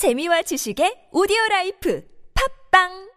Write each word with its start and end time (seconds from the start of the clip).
재미와 0.00 0.40
지식의 0.48 1.12
오디오 1.12 1.36
라이프. 1.50 2.00
팝빵 2.32 3.09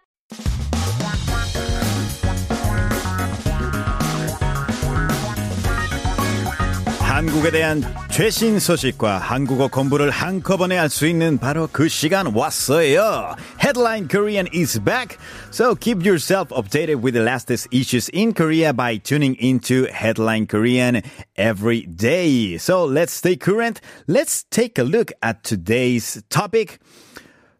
한국에 7.24 7.52
대한 7.52 7.82
최신 8.12 8.60
소식과 8.60 9.18
한국어 9.18 9.70
공부를 9.70 10.10
한꺼번에 10.10 10.76
할 10.76 10.90
수 10.90 11.08
있는 11.08 11.38
바로 11.38 11.70
그 11.72 11.88
시간 11.88 12.28
왔어요. 12.36 13.38
Headline 13.62 14.10
Korean 14.10 14.46
is 14.54 14.78
back. 14.84 15.18
So 15.50 15.74
keep 15.74 16.04
yourself 16.06 16.50
updated 16.50 17.02
with 17.02 17.14
the 17.14 17.24
latest 17.24 17.70
issues 17.72 18.10
in 18.10 18.34
Korea 18.34 18.74
by 18.74 18.98
tuning 18.98 19.38
into 19.40 19.88
Headline 19.90 20.48
Korean 20.48 21.02
every 21.38 21.88
day. 21.88 22.58
So 22.58 22.84
let's 22.84 23.14
stay 23.14 23.38
current. 23.38 23.80
Let's 24.06 24.44
take 24.52 24.78
a 24.78 24.84
look 24.84 25.14
at 25.24 25.44
today's 25.46 26.22
topic. 26.28 26.78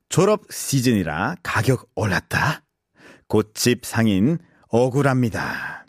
졸업 0.10 0.44
시즌이라 0.52 1.38
가격 1.42 1.88
올랐다. 1.96 2.64
꽃집 3.30 3.86
상인 3.86 4.40
억울합니다. 4.68 5.86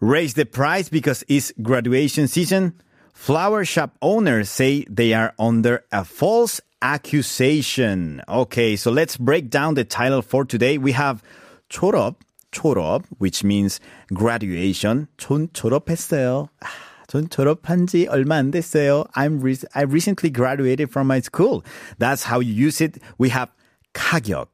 Raise 0.00 0.32
the 0.32 0.46
price 0.46 0.88
because 0.88 1.22
it's 1.28 1.52
graduation 1.62 2.24
season. 2.26 2.72
Flower 3.13 3.65
shop 3.65 3.97
owners 4.01 4.49
say 4.49 4.85
they 4.89 5.13
are 5.13 5.33
under 5.39 5.83
a 5.91 6.03
false 6.03 6.61
accusation. 6.81 8.21
Okay, 8.27 8.75
so 8.75 8.91
let's 8.91 9.17
break 9.17 9.49
down 9.49 9.73
the 9.73 9.83
title 9.83 10.21
for 10.21 10.45
today. 10.45 10.77
We 10.77 10.91
have 10.91 11.23
졸업, 11.69 12.17
졸업, 12.51 13.05
which 13.17 13.43
means 13.43 13.79
graduation. 14.13 15.07
전 15.17 15.49
졸업했어요. 15.53 16.49
아, 16.61 16.67
전 17.07 17.27
졸업한 17.29 17.87
지 17.87 18.05
얼마 18.07 18.35
안 18.35 18.51
됐어요. 18.51 19.07
I'm 19.15 19.39
re- 19.41 19.57
I 19.73 19.83
recently 19.83 20.29
graduated 20.29 20.91
from 20.91 21.07
my 21.07 21.21
school. 21.21 21.63
That's 21.97 22.23
how 22.23 22.39
you 22.39 22.53
use 22.53 22.81
it. 22.81 22.99
We 23.17 23.29
have 23.29 23.49
가격, 23.93 24.47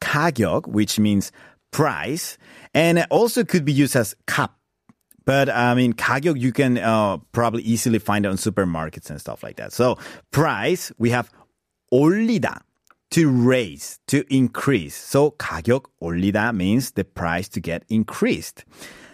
가격, 0.00 0.68
which 0.68 0.98
means 0.98 1.32
price, 1.70 2.38
and 2.72 2.98
it 2.98 3.06
also 3.10 3.44
could 3.44 3.64
be 3.64 3.72
used 3.72 3.96
as 3.96 4.14
값. 4.26 4.50
But 5.24 5.48
I 5.48 5.74
mean, 5.74 5.92
가격 5.92 6.40
you 6.40 6.52
can 6.52 6.78
uh, 6.78 7.18
probably 7.32 7.62
easily 7.62 7.98
find 7.98 8.24
it 8.24 8.28
on 8.28 8.36
supermarkets 8.36 9.10
and 9.10 9.20
stuff 9.20 9.42
like 9.42 9.56
that. 9.56 9.72
So 9.72 9.98
price 10.30 10.92
we 10.98 11.10
have 11.10 11.30
올리다 11.92 12.62
to 13.10 13.28
raise 13.28 13.98
to 14.06 14.24
increase. 14.32 14.94
So 14.96 15.32
가격 15.32 15.86
올리다 16.02 16.54
means 16.54 16.92
the 16.92 17.04
price 17.04 17.48
to 17.50 17.60
get 17.60 17.84
increased. 17.88 18.64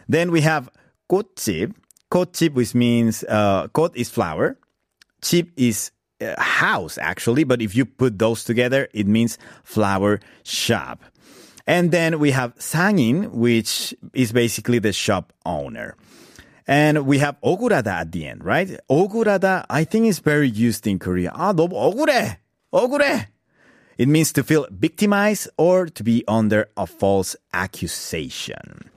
Then 0.09 0.31
we 0.31 0.43
have 0.43 0.71
꽃집. 1.11 1.75
꽃집 2.11 2.55
which 2.55 2.75
means 2.75 3.25
uh, 3.25 3.69
꽃 3.75 3.97
is 3.97 4.09
flower, 4.09 4.57
집 5.23 5.51
is 5.57 5.91
uh, 6.21 6.41
house 6.41 6.99
actually, 6.99 7.45
but 7.45 7.61
if 7.61 7.75
you 7.75 7.85
put 7.85 8.19
those 8.19 8.45
together, 8.45 8.89
it 8.95 9.07
means 9.07 9.39
flower 9.65 10.21
shop. 10.45 11.03
And 11.67 11.91
then 11.91 12.21
we 12.21 12.31
have 12.31 12.55
상인, 12.59 13.33
which 13.33 13.95
is 14.15 14.33
basically 14.33 14.79
the 14.79 14.93
shop 14.93 15.33
owner. 15.45 15.97
And 16.69 17.07
we 17.07 17.19
have 17.19 17.37
억울하다 17.43 17.87
at 17.87 18.13
the 18.13 18.27
end, 18.27 18.45
right? 18.45 18.79
억울하다, 18.89 19.67
I 19.69 19.85
think 19.85 20.07
is 20.07 20.21
very 20.21 20.49
used 20.49 20.87
in 20.87 20.99
Korea. 20.99 21.31
아, 21.33 21.53
너무 21.53 21.75
억울해! 21.75 22.39
억울해! 22.73 23.29
It 23.99 24.09
means 24.09 24.33
to 24.35 24.43
feel 24.43 24.67
victimized 24.71 25.49
or 25.57 25.87
to 25.87 26.05
be 26.05 26.23
under 26.29 26.69
a 26.77 26.87
false 26.87 27.37
accusation. 27.55 28.91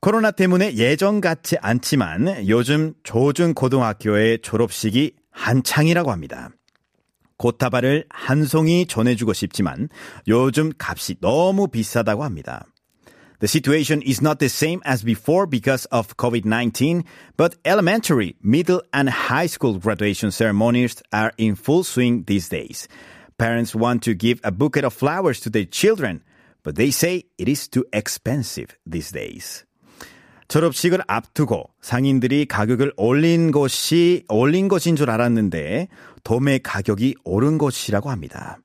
코로나 0.00 0.30
때문에 0.30 0.74
예전 0.74 1.20
같지 1.20 1.56
않지만 1.60 2.46
요즘 2.48 2.94
조중고등학교의 3.02 4.40
졸업식이 4.42 5.16
한창이라고 5.30 6.10
합니다. 6.10 6.50
고타바를 7.38 8.04
한 8.10 8.44
송이 8.44 8.86
전해주고 8.86 9.32
싶지만 9.32 9.88
요즘 10.26 10.72
값이 10.76 11.16
너무 11.20 11.68
비싸다고 11.68 12.24
합니다. 12.24 12.66
The 13.40 13.46
situation 13.46 14.02
is 14.02 14.20
not 14.20 14.40
the 14.40 14.50
same 14.50 14.80
as 14.84 15.04
before 15.04 15.46
because 15.46 15.86
of 15.92 16.16
COVID-19, 16.16 17.04
but 17.36 17.54
elementary, 17.64 18.34
middle, 18.42 18.82
and 18.92 19.08
high 19.08 19.46
school 19.46 19.78
graduation 19.78 20.32
ceremonies 20.32 21.00
are 21.12 21.32
in 21.38 21.54
full 21.54 21.84
swing 21.84 22.24
these 22.26 22.48
days. 22.48 22.88
Parents 23.38 23.76
want 23.76 24.02
to 24.02 24.14
give 24.14 24.40
a 24.42 24.50
bouquet 24.50 24.82
of 24.82 24.92
flowers 24.92 25.38
to 25.40 25.50
their 25.50 25.66
children, 25.66 26.24
but 26.64 26.74
they 26.74 26.90
say 26.90 27.26
it 27.38 27.48
is 27.48 27.68
too 27.68 27.86
expensive 27.92 28.76
these 28.84 29.12
days. 29.12 29.64
졸업식을 30.47 31.01
앞두고 31.07 31.69
상인들이 31.81 32.45
가격을 32.45 32.93
올린 32.97 33.51
것이 33.51 34.25
올린 34.29 34.67
것인 34.67 34.95
줄 34.95 35.09
알았는데 35.09 35.87
도매 36.23 36.59
가격이 36.59 37.15
오른 37.23 37.57
것이라고 37.57 38.09
합니다. 38.09 38.59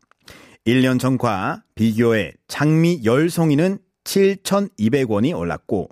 1년 0.67 1.01
전과 1.01 1.63
비교해 1.75 2.33
장미 2.47 3.01
열송이는 3.05 3.79
7,200원이 4.05 5.37
올랐고 5.37 5.89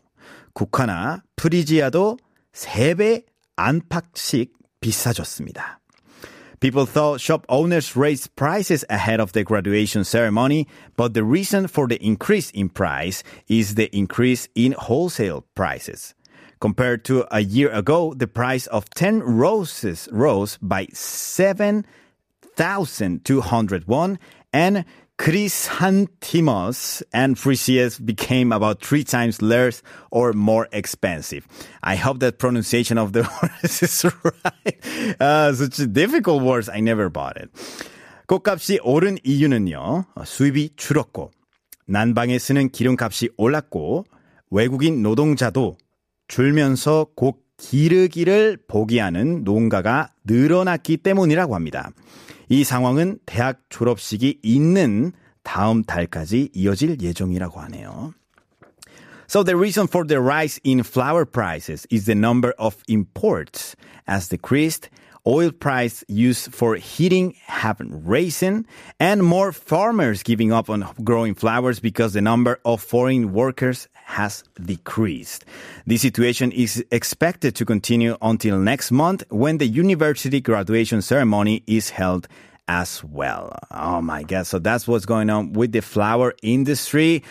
국화나 0.53 1.23
프리지아도 1.37 2.17
3배 2.53 3.25
안팎씩 3.57 4.53
비싸졌습니다. 4.81 5.81
People 6.61 6.87
thought 6.87 7.21
shop 7.21 7.45
owners 7.49 7.97
raised 7.97 8.35
prices 8.35 8.83
ahead 8.89 9.21
of 9.21 9.33
the 9.33 9.45
graduation 9.45 10.05
ceremony, 10.05 10.67
but 10.97 11.13
the 11.13 11.23
reason 11.23 11.69
for 11.69 11.87
the 11.87 12.03
increase 12.03 12.51
in 12.51 12.71
price 12.71 13.23
is 13.47 13.75
the 13.75 13.95
increase 13.95 14.49
in 14.55 14.73
wholesale 14.73 15.45
prices. 15.55 16.15
Compared 16.59 17.05
to 17.05 17.27
a 17.31 17.41
year 17.41 17.71
ago, 17.71 18.15
the 18.15 18.27
price 18.27 18.67
of 18.69 18.89
10 18.91 19.23
roses 19.23 20.09
rose 20.11 20.57
by 20.63 20.87
7,200 20.93 23.87
won 23.87 24.19
and 24.57 24.85
chrysanthemums 25.19 27.03
and 27.13 27.37
freesias 27.37 28.01
became 28.01 28.53
about 28.53 28.81
three 28.81 29.05
times 29.05 29.43
less 29.43 29.83
or 30.11 30.33
more 30.33 30.67
expensive. 30.73 31.47
I 31.83 31.97
hope 31.97 32.21
that 32.21 32.39
pronunciation 32.39 32.97
of 32.97 33.13
the 33.13 33.29
words 33.43 33.83
is 33.83 34.05
right. 34.05 35.21
Uh, 35.21 35.53
such 35.53 35.77
difficult 35.93 36.43
words. 36.43 36.71
I 36.71 36.81
never 36.81 37.11
bought 37.11 37.37
it. 37.37 37.51
꽃값이 38.29 38.81
오른 38.83 39.19
이유는요, 39.23 40.07
수입이 40.25 40.71
줄었고, 40.77 41.31
난방에 41.87 42.39
쓰는 42.39 42.71
기름값이 42.71 43.31
올랐고, 43.37 44.05
외국인 44.51 45.03
노동자도 45.03 45.77
줄면서 46.27 47.09
곡 47.15 47.46
기르기를 47.57 48.59
포기하는 48.69 49.45
농가가 49.45 50.11
늘어났기 50.25 50.99
때문이라고 50.99 51.55
합니다. 51.55 51.91
이 52.49 52.65
상황은 52.65 53.19
대학 53.27 53.61
졸업식이 53.69 54.41
있는 54.43 55.13
다음 55.43 55.83
달까지 55.83 56.51
이어질 56.53 57.01
예정이라고 57.01 57.61
하네요. 57.61 58.15
So 59.29 59.43
the 59.43 59.57
reason 59.57 59.89
for 59.89 60.07
the 60.07 60.21
rise 60.21 60.61
in 60.65 60.81
flower 60.81 61.25
prices 61.25 61.87
is 61.91 62.07
the 62.07 62.15
number 62.15 62.55
of 62.59 62.77
imports 62.89 63.75
as 64.07 64.29
decreased 64.29 64.89
oil 65.27 65.51
price 65.51 66.05
used 66.07 66.55
for 66.55 66.77
heating 66.77 67.35
haven't 67.47 67.91
risen 68.07 68.65
and 69.01 69.23
more 69.23 69.51
farmers 69.51 70.23
giving 70.23 70.53
up 70.53 70.71
on 70.71 70.87
growing 71.03 71.35
flowers 71.35 71.81
because 71.81 72.13
the 72.13 72.23
number 72.23 72.61
of 72.65 72.81
foreign 72.81 73.33
workers 73.33 73.89
has 74.16 74.44
decreased. 74.62 75.46
This 75.88 76.02
situation 76.02 76.52
is 76.52 76.84
expected 76.92 77.56
to 77.56 77.66
continue 77.66 78.18
until 78.22 78.58
next 78.60 78.92
month 78.92 79.24
when 79.30 79.58
the 79.58 79.68
university 79.68 80.42
graduation 80.42 81.02
ceremony 81.02 81.64
is 81.68 81.90
held 81.92 82.28
as 82.68 83.04
well. 83.04 83.52
Oh 83.72 84.02
my 84.02 84.24
god. 84.24 84.48
So 84.48 84.60
that's 84.60 84.88
what's 84.88 85.06
going 85.06 85.30
on 85.30 85.54
with 85.54 85.72
the 85.72 85.82
flower 85.82 86.34
industry. 86.44 87.22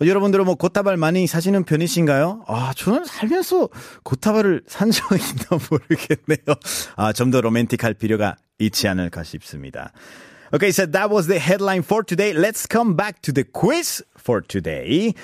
어, 0.00 0.06
여러분들은 0.06 0.44
뭐 0.44 0.54
꽃다발 0.56 0.96
많이 0.96 1.26
사시는 1.26 1.64
편이신가요? 1.64 2.44
아, 2.48 2.72
저는 2.76 3.04
살면서 3.04 3.68
꽃다발을 4.02 4.62
산 4.66 4.90
적이 4.90 5.22
있나 5.22 5.58
모르겠네요. 5.70 6.56
아, 6.96 7.12
좀 7.12 7.30
더 7.30 7.40
로맨틱할 7.40 7.94
필요가 7.94 8.36
있지 8.58 8.88
않을까 8.88 9.22
싶습니다. 9.22 9.92
Okay, 10.52 10.70
so 10.72 10.84
that 10.84 11.10
was 11.10 11.28
the 11.28 11.38
headline 11.38 11.82
for 11.82 12.02
today. 12.02 12.32
Let's 12.32 12.66
come 12.66 12.96
back 12.96 13.22
to 13.22 13.32
the 13.32 13.44
quiz 13.44 14.02
for 14.18 14.40
today. 14.42 15.14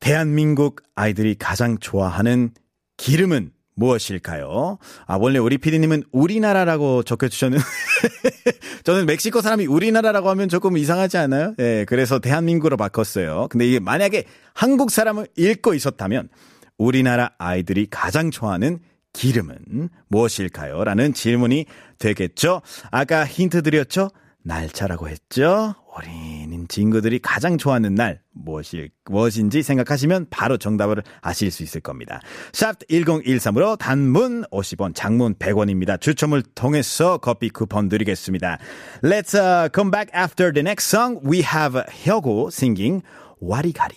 대한민국 0.00 0.82
아이들이 0.94 1.34
가장 1.34 1.78
좋아하는 1.78 2.50
기름은 2.96 3.52
무엇일까요? 3.74 4.78
아, 5.06 5.16
원래 5.16 5.38
우리 5.38 5.56
피디님은 5.56 6.04
우리나라라고 6.10 7.04
적혀주셨는데, 7.04 7.64
저는 8.84 9.06
멕시코 9.06 9.40
사람이 9.40 9.66
우리나라라고 9.66 10.28
하면 10.30 10.48
조금 10.48 10.76
이상하지 10.76 11.16
않아요? 11.16 11.54
예, 11.60 11.84
그래서 11.88 12.18
대한민국으로 12.18 12.76
바꿨어요. 12.76 13.46
근데 13.50 13.66
이게 13.68 13.78
만약에 13.78 14.24
한국 14.52 14.90
사람을 14.90 15.28
읽고 15.36 15.74
있었다면, 15.74 16.28
우리나라 16.76 17.30
아이들이 17.38 17.86
가장 17.88 18.30
좋아하는 18.30 18.80
기름은 19.12 19.90
무엇일까요? 20.08 20.84
라는 20.84 21.12
질문이 21.12 21.66
되겠죠? 21.98 22.62
아까 22.90 23.24
힌트 23.24 23.62
드렸죠? 23.62 24.10
날짜라고 24.42 25.08
했죠? 25.08 25.74
우리는 25.96 26.37
친구들이 26.68 27.18
가장 27.18 27.58
좋아하는 27.58 27.94
날 27.94 28.20
무엇일, 28.32 28.90
무엇인지 29.06 29.62
생각하시면 29.62 30.26
바로 30.30 30.56
정답을 30.56 31.02
아실 31.20 31.50
수 31.50 31.62
있을 31.62 31.80
겁니다. 31.80 32.20
샵 32.52 32.78
1013으로 32.88 33.78
단문 33.78 34.44
50원, 34.52 34.94
장문 34.94 35.34
100원입니다. 35.34 36.00
추첨을 36.00 36.42
통해서 36.54 37.18
커피 37.18 37.48
쿠폰 37.48 37.88
드리겠습니다. 37.88 38.58
Let's 39.02 39.34
uh, 39.34 39.68
come 39.74 39.90
back 39.90 40.10
after 40.14 40.52
the 40.52 40.62
next 40.62 40.86
song. 40.88 41.20
We 41.24 41.42
have 41.42 41.82
혁오 42.04 42.48
singing 42.48 43.02
와리가리. 43.40 43.96